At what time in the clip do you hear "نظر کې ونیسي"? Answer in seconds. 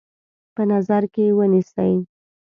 0.71-1.93